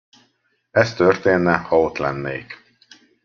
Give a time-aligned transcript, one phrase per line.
[0.71, 2.57] Ez történne, ha ott lennék.